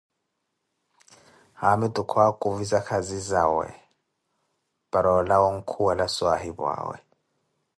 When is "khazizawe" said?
2.87-3.67